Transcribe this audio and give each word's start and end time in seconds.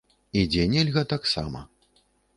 І 0.39 0.45
дзе 0.53 0.63
нельга 0.71 1.03
таксама. 1.13 1.59